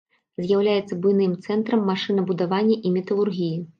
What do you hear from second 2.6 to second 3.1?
і